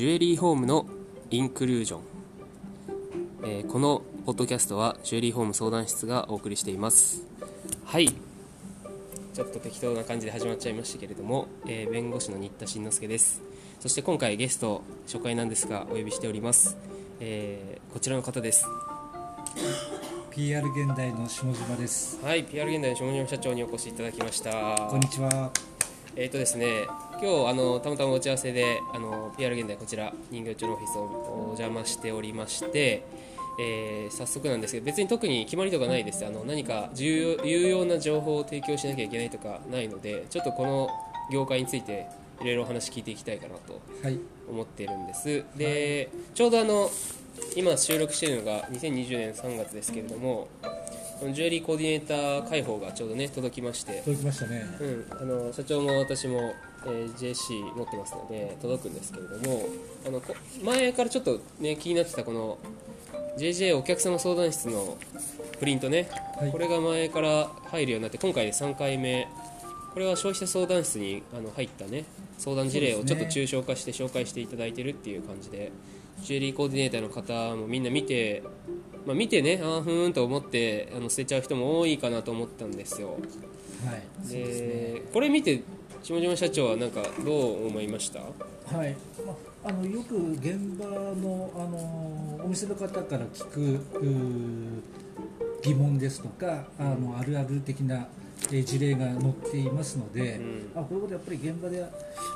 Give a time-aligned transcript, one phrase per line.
[0.00, 0.86] ジュエリーホームの
[1.30, 2.00] インクルージョン、
[3.44, 7.22] えーこのポッドキャストはジュエリーホーム相談室がお送りしています。
[7.84, 8.08] はい。
[8.08, 13.42] ちょっと適当な感じで始まっちゃいましたけれども、えー弁護士の新田慎之介です。
[13.78, 16.78] そして今回ゲスト初回なんですがお呼びしております、
[17.20, 18.64] えーこちらの方です。
[20.30, 22.18] PR 現代の下島です。
[22.24, 22.44] はい。
[22.44, 24.88] PR 現代の下島社長にお越しいただきました。
[24.88, 25.50] こんにちは。
[26.16, 26.86] えーとですね、
[27.22, 33.04] 今日あのたまたま打ち合わせであの PR 現代こちら人形町のオフィスをお邪魔しておりまして、
[33.60, 36.24] えー早速なんですけど別に特に決まりとかないです。
[36.26, 40.88] あの何か重要有用な情報を提供しなきゃいけないとかないのでちょっとこの
[41.30, 42.06] 業界について
[42.40, 44.18] いろいろお話聞いていきたいかなとはい。
[44.48, 45.44] 思っているんです。
[45.56, 46.90] で、ちょうどあの
[47.54, 50.48] 今収録しているのが2020年3月ですけれども
[51.32, 54.00] ジュエリーコーディネーター開放がちょうどね届きまして。
[54.04, 54.64] 届きましたね。
[54.80, 55.14] うん、あ
[55.46, 56.54] の社長も私も、
[56.86, 59.62] えー JC 持ってますので届くんですけれども
[60.06, 62.58] あのこ前からちょっと、ね、気になってたこの
[63.38, 64.96] JJ お客様相談室の
[65.58, 69.28] プリントね、はいこれが前から入るようになって今回で3回目
[69.92, 72.04] これは消費者相談室にあの入ったね
[72.38, 75.70] 相談事例をちょっと抽象化して紹介していただいてるっていう感じで
[76.22, 78.42] ジュエリーコーディネーターの方もみんな見て、
[79.06, 83.18] まあ、見てねあーふーんと思ってあの捨てちゃう人も多いかなと思ったんですよ
[83.84, 84.28] はい。
[84.28, 85.02] でね。
[85.12, 85.62] これ見て
[86.02, 88.20] 下島社長はなんかどう思いました？
[88.20, 88.96] はい。
[89.26, 93.80] まあのよく現場のあのお店の方から聞く
[95.62, 98.08] 疑問ですとかあのあるある的な
[98.50, 100.70] えー事例が載っていますので、うん。
[100.74, 101.84] あこういうことやっぱり現場で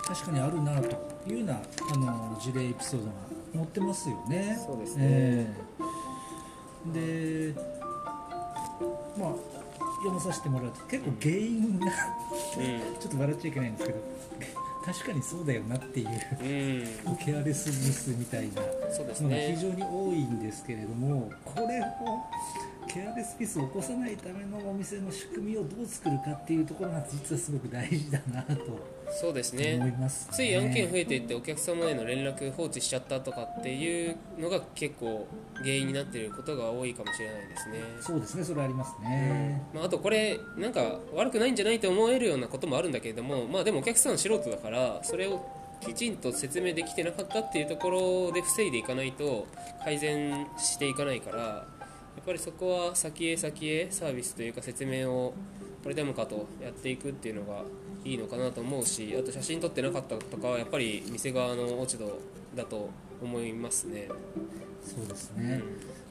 [0.07, 0.89] 確かにあるなと
[1.27, 1.61] いうようなあ
[1.97, 3.13] の事例エピソードが
[3.55, 4.59] 載ってますよね。
[4.67, 5.05] そうですね。
[5.07, 5.47] え
[6.95, 7.53] え。
[7.55, 7.61] で
[9.19, 9.35] まあ
[10.05, 11.91] 読まさせてもらうと結構原因がう
[13.01, 13.99] ちょっと笑っちゃいけないんですけど
[14.85, 16.09] 確かにそうだよなっていう
[17.09, 18.69] ん、うん、ケアレスミスみたいなの
[19.09, 21.85] が非ね常に多いんですけれどもこれを
[22.95, 37.81] ケアレスミスを起こさないためのお店の仕組みをどう作るかっていうところが実はすごく大事だなとそうです思いねます、つい案件増えていってお客様への連絡放置しちゃったとかっていうのが結構原因になっていることが多いかもしれないですね。
[38.01, 38.45] そうですね。
[38.45, 45.45] それありますね、まあ、あとこれなんか悪くないんじゃないと思えるようなこともあるんだけれどもまあでもお客さん素人だからそれを
[45.81, 49.47] きちんと説明できてなかったっていうところで防いでいかないと
[49.83, 51.67] 改善していかないから
[52.25, 55.35] ぱりそこは先へ先へサービスというか説明を
[55.83, 57.63] これでもかとやっていくっていうのが
[58.05, 62.19] いいのかなと思うしあと写真撮ってなかったとかはやっぱり店側の落ち度
[62.55, 62.89] だと
[63.23, 64.09] 思いますね。
[64.85, 65.63] そうですね、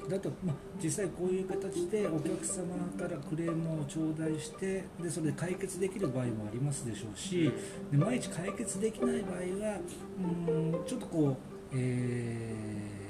[0.09, 7.51] だと、まあ、実際こういう形でお客様からクレームを頂戴してでそれで解決できる場合もありますでしょうし
[7.91, 9.80] で毎日解決できない場合は
[10.47, 10.51] う
[10.81, 11.38] んちょっとこ
[11.72, 13.03] う、えー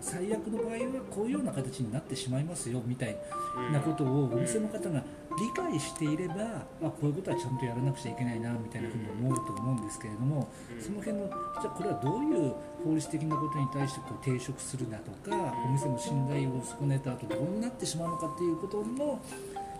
[0.00, 0.78] 最悪の場合は
[1.10, 3.16] こういうような形になってしまいますよみたい
[3.56, 5.02] うんなことをお店の方が
[5.38, 6.34] 理解していれば、
[6.82, 10.82] あこういうことはちゃんとやらなくちゃいけないなみたいなふうに思うと思うんですけれども、うん。
[10.82, 11.36] その辺のじゃ
[11.66, 12.54] あこれはどういう
[12.84, 19.20] 法律的なことに対してこう抵触するだとか、お店の信頼を損ねた後どうなってしまうのかっていうことの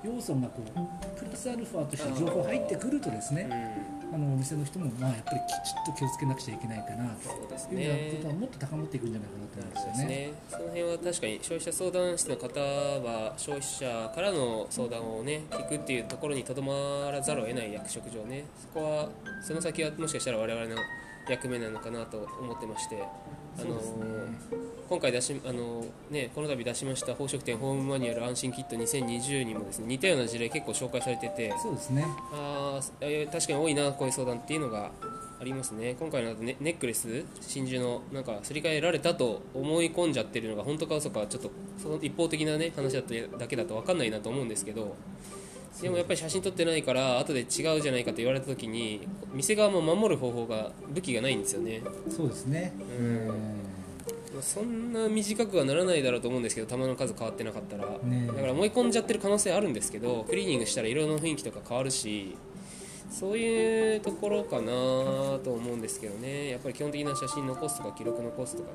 [0.05, 3.49] 要素がこうプラスアルファとして情報入ってくるとですね、
[3.95, 7.31] うんあのお店の人もまあやっぱりきちっと気をつけなくちゃいけないかなと。
[7.31, 10.17] そうですいうようなねことはもっと高まっていくんじゃないかなと思うんですよね。
[10.17, 19.09] ね、その辺は確かに消費者相談室の方は消費者からの相談をね聞くっていうところにとどまらざるを得ない役職上ねそこは
[19.43, 20.77] その先はもしかしたら我々の
[21.29, 23.03] 役目なのかなと思ってまして
[23.63, 24.71] あの、ね。
[24.91, 32.05] 今回出しあの、ね、この度出しました宝飾店ホームマニュアル安心キット2020にもですね似たような事例結構紹介されててそうですね。
[32.33, 32.81] あ
[33.31, 34.91] 確かに多いなこういう相談っていうのが
[35.41, 35.95] ありますね。
[35.95, 44.97] 今回のネネックレス真珠のなんかすり替えられたと思い込んじゃってるのが本当か嘘かはちょっとその一方的なね話だっただけだと分かんないなと思うんですけど
[45.81, 51.83] でもやっぱり写真撮ってないから後で違うじゃないかと言われた時に店側も守る方法が武器がないんですよね。
[52.09, 52.73] そうですね。
[52.99, 53.27] うん。
[53.29, 53.35] ま
[54.39, 62.37] あそんな短くはならないだろうと思うんですけど玉の数変わってなかったら、ねだから思い込んじゃってる可能性あるんですけどクリーニングしたら色の雰囲気とか変わるし
[63.11, 64.73] そういうところかな
[65.43, 66.51] と思うんですけどね。
[66.51, 68.75] やっぱり基本的な写真残すとか記録残すとかね。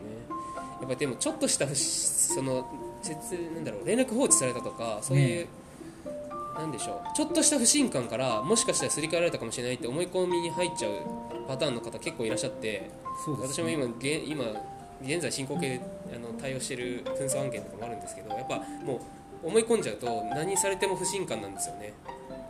[0.81, 2.67] やっぱりでもちょっとしたその
[3.01, 5.47] 説なんだろう連絡放置されたとかそういう、ね
[6.55, 7.15] なんでしょう。
[7.15, 10.93] ちょっとした不信感からもしかしたらすり替えられたかもしれないって思い込みに入っちゃう
[11.47, 12.89] パターンの方結構いらっしゃって
[13.23, 14.45] そうです私も今げ今
[15.01, 15.81] 現在進行形で
[16.15, 19.01] あの対応している紛争案件とかもあるんですけどやっぱも
[19.43, 21.93] う思い込んじゃうと何されても不信感なんですよね。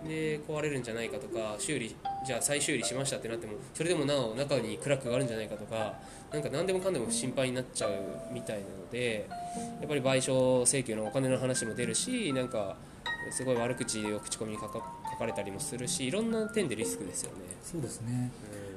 [0.08, 5.96] で壊れるんじゃないかとか修理じゃあ再修理しましたってなってもそれでもなお中にクラックがあるんじゃないかとか
[6.32, 7.92] なんか何でもかんでも心配になっちゃう
[8.32, 9.28] みたいなので
[9.80, 12.78] やっぱり賠償請求のお金の話も出るしなんか
[13.32, 14.82] すごい悪口を口コミに書か
[15.12, 17.38] 書かれたりもするしいろんな点でリスクですよね。
[17.64, 18.32] そうですね。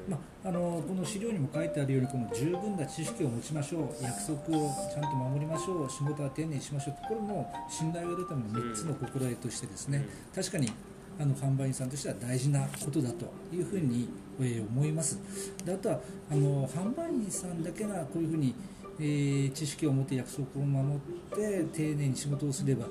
[0.06, 0.12] うん。
[0.12, 10.72] まあ、あのこの資料にも書いてあるようにこの十分な知識を持ちましょう約束をちゃんと守りましょう仕事は丁寧にしましょうこれも信頼を得るための3つの心得としてですね、確かに
[11.20, 14.08] あの販売員さんとしては大事なことだというふうに、
[14.40, 15.18] えー思います。
[15.64, 16.00] であとは
[16.30, 18.54] あの販売員さんだけがこういうふうに、
[19.00, 20.98] えー知識を持って約束を守っ
[21.34, 22.86] て丁寧に仕事をすれば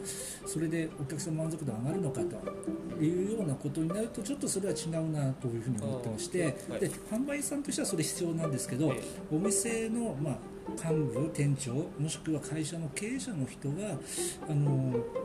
[0.46, 6.80] それでお客さんの満足度が上がるのかというようなことになるとちょっとそれは違うなというふうに思ってまして、はい。
[6.80, 9.02] で販売員さんとしてはそれ必要なんですけど、え
[9.32, 10.38] お店の、まあ、
[10.76, 13.98] 幹部、店長もしくは会社の経営者の人が
[14.50, 14.70] あの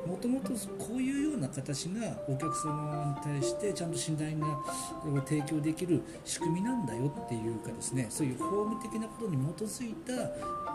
[0.06, 10.30] もともとこういうような形がお客様に対してちゃんと信頼がを提供できる仕組みなんだよっていうかですねそういう法務的なことに基づいたいわ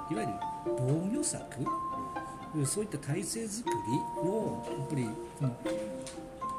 [0.09, 0.27] ゆる
[0.65, 1.45] 防御策
[2.65, 3.75] そういった体制づくり
[4.21, 5.04] をやっぱり
[5.39, 5.57] この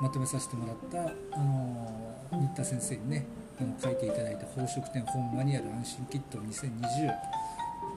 [0.00, 3.27] まとめさせてもらったあの新田先生にね
[3.61, 7.15] あの書いていただいた宝飾店本マニュアル安心キット2020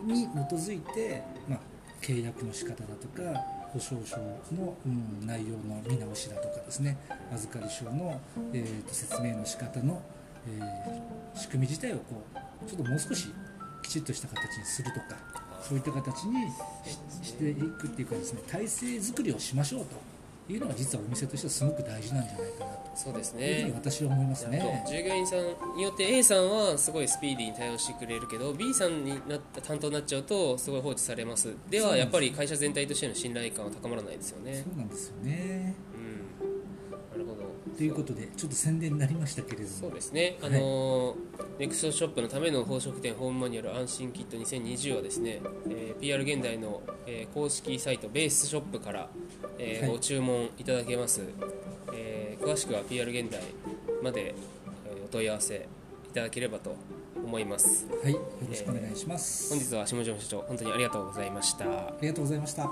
[0.07, 1.59] に基づいて、まあ、
[2.01, 3.21] 契約の仕方だとか
[3.71, 6.97] 保証書の、うん、内容の見直しだとかですね
[7.31, 8.19] 預かり証の、
[8.53, 10.01] えーと説明の仕方の、
[10.47, 11.00] え
[11.51, 13.27] 組み自体をこうちょっともう少し
[13.83, 15.05] きちっとした形にするとか
[15.61, 16.49] そういった形に
[17.21, 18.41] ししていくっていうかですね。
[18.47, 24.83] 体制作りをしましょうというのが実はお店としてはすごく大事なんじゃないかなそうですというふうにね私は思いますね。
[24.89, 31.53] 従業員さんによって A さんはすごいスピーディーに対応してくれるけど B さんになった担当になっちゃうとすごい放置されます。
[31.69, 34.63] ではやっぱり会社全体としての信頼感は高まらないですよね。
[34.65, 35.75] そうなんですよね
[37.77, 39.67] ということでちょっと宣伝になりましたけれども。
[39.69, 40.59] そうですね、あはい。
[40.59, 41.15] の
[41.57, 49.09] ネクストショップのための宝飾店ホームマニュアル安心キット2020はですね、えー PR 現代の、えー公式サイトベースショップから、
[49.57, 49.91] えーはい。
[49.91, 51.21] ご注文いただけます、
[51.93, 53.41] えー詳しくは PR 現代
[54.03, 55.67] まで、えーお問い合わせ
[56.09, 56.75] いただければと
[57.23, 57.85] 思います。
[58.03, 58.13] はい。
[58.13, 61.65] よろしくお願いします、本日は下條社長本当にありがとうございました。
[61.65, 62.69] ありがとうございました